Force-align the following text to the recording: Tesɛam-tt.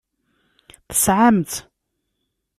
Tesɛam-tt. 0.89 1.53